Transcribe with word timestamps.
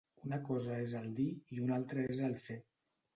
Una 0.27 0.37
cosa 0.45 0.77
és 0.85 0.93
el 0.99 1.05
dir 1.19 1.27
i 1.57 1.61
una 1.65 1.75
altra 1.81 2.07
és 2.15 2.23
el 2.29 2.33
fer. 2.47 2.57